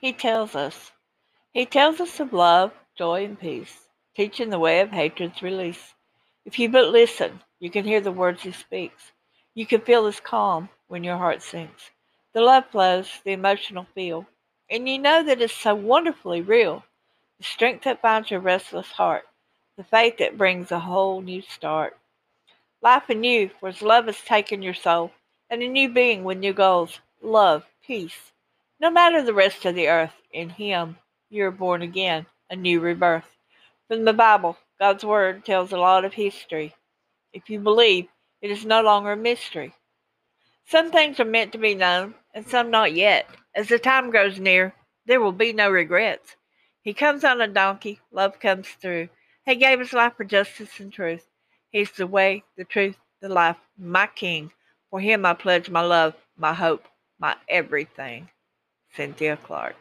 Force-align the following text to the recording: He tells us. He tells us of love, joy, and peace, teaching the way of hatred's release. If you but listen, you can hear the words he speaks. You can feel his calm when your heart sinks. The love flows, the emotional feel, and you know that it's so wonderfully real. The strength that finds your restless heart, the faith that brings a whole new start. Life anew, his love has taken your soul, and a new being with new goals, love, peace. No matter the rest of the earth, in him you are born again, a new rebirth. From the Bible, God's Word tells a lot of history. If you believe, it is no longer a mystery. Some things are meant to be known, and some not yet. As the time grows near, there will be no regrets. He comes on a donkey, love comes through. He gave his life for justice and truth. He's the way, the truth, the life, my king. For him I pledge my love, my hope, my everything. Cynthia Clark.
He 0.00 0.14
tells 0.14 0.54
us. 0.54 0.92
He 1.52 1.66
tells 1.66 2.00
us 2.00 2.20
of 2.20 2.32
love, 2.32 2.72
joy, 2.96 3.22
and 3.22 3.38
peace, 3.38 3.86
teaching 4.16 4.48
the 4.48 4.58
way 4.58 4.80
of 4.80 4.92
hatred's 4.92 5.42
release. 5.42 5.92
If 6.46 6.58
you 6.58 6.70
but 6.70 6.88
listen, 6.88 7.42
you 7.58 7.70
can 7.70 7.84
hear 7.84 8.00
the 8.00 8.10
words 8.10 8.42
he 8.42 8.52
speaks. 8.52 9.12
You 9.54 9.66
can 9.66 9.82
feel 9.82 10.06
his 10.06 10.18
calm 10.18 10.70
when 10.88 11.04
your 11.04 11.18
heart 11.18 11.42
sinks. 11.42 11.90
The 12.32 12.40
love 12.40 12.64
flows, 12.72 13.20
the 13.24 13.32
emotional 13.32 13.86
feel, 13.94 14.26
and 14.70 14.88
you 14.88 14.98
know 14.98 15.22
that 15.22 15.42
it's 15.42 15.52
so 15.52 15.74
wonderfully 15.74 16.40
real. 16.40 16.82
The 17.36 17.44
strength 17.44 17.84
that 17.84 18.00
finds 18.00 18.30
your 18.30 18.40
restless 18.40 18.92
heart, 18.92 19.24
the 19.76 19.84
faith 19.84 20.16
that 20.16 20.38
brings 20.38 20.72
a 20.72 20.80
whole 20.80 21.20
new 21.20 21.42
start. 21.42 21.98
Life 22.80 23.10
anew, 23.10 23.50
his 23.62 23.82
love 23.82 24.06
has 24.06 24.22
taken 24.22 24.62
your 24.62 24.72
soul, 24.72 25.12
and 25.50 25.62
a 25.62 25.68
new 25.68 25.90
being 25.90 26.24
with 26.24 26.38
new 26.38 26.54
goals, 26.54 27.00
love, 27.20 27.66
peace. 27.86 28.32
No 28.80 28.88
matter 28.88 29.22
the 29.22 29.34
rest 29.34 29.66
of 29.66 29.74
the 29.74 29.88
earth, 29.88 30.14
in 30.32 30.48
him 30.48 30.96
you 31.28 31.44
are 31.44 31.50
born 31.50 31.82
again, 31.82 32.24
a 32.48 32.56
new 32.56 32.80
rebirth. 32.80 33.36
From 33.88 34.06
the 34.06 34.14
Bible, 34.14 34.56
God's 34.78 35.04
Word 35.04 35.44
tells 35.44 35.70
a 35.70 35.76
lot 35.76 36.06
of 36.06 36.14
history. 36.14 36.74
If 37.34 37.50
you 37.50 37.60
believe, 37.60 38.08
it 38.40 38.50
is 38.50 38.64
no 38.64 38.80
longer 38.80 39.12
a 39.12 39.16
mystery. 39.18 39.74
Some 40.64 40.90
things 40.90 41.20
are 41.20 41.26
meant 41.26 41.52
to 41.52 41.58
be 41.58 41.74
known, 41.74 42.14
and 42.32 42.48
some 42.48 42.70
not 42.70 42.94
yet. 42.94 43.28
As 43.54 43.68
the 43.68 43.78
time 43.78 44.08
grows 44.08 44.40
near, 44.40 44.72
there 45.04 45.20
will 45.20 45.32
be 45.32 45.52
no 45.52 45.68
regrets. 45.68 46.36
He 46.80 46.94
comes 46.94 47.22
on 47.22 47.42
a 47.42 47.48
donkey, 47.48 48.00
love 48.10 48.40
comes 48.40 48.66
through. 48.66 49.10
He 49.44 49.56
gave 49.56 49.78
his 49.78 49.92
life 49.92 50.14
for 50.16 50.24
justice 50.24 50.80
and 50.80 50.90
truth. 50.90 51.26
He's 51.70 51.90
the 51.90 52.06
way, 52.06 52.44
the 52.56 52.64
truth, 52.64 52.96
the 53.20 53.28
life, 53.28 53.58
my 53.76 54.06
king. 54.06 54.52
For 54.88 55.00
him 55.00 55.26
I 55.26 55.34
pledge 55.34 55.68
my 55.68 55.82
love, 55.82 56.14
my 56.38 56.54
hope, 56.54 56.86
my 57.18 57.36
everything. 57.46 58.30
Cynthia 58.94 59.36
Clark. 59.36 59.76